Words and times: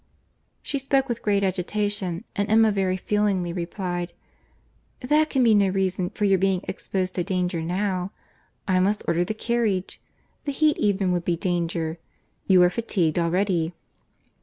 She 0.63 0.79
spoke 0.79 1.07
with 1.07 1.21
great 1.21 1.43
agitation; 1.43 2.23
and 2.35 2.49
Emma 2.49 2.71
very 2.71 2.97
feelingly 2.97 3.53
replied, 3.53 4.13
"That 5.01 5.29
can 5.29 5.43
be 5.43 5.53
no 5.53 5.67
reason 5.69 6.09
for 6.09 6.25
your 6.25 6.39
being 6.39 6.61
exposed 6.67 7.13
to 7.13 7.23
danger 7.23 7.61
now. 7.61 8.11
I 8.67 8.79
must 8.79 9.03
order 9.07 9.23
the 9.23 9.35
carriage. 9.35 10.01
The 10.45 10.53
heat 10.53 10.79
even 10.79 11.11
would 11.11 11.23
be 11.23 11.35
danger.—You 11.35 12.63
are 12.63 12.69
fatigued 12.71 13.19
already." 13.19 13.75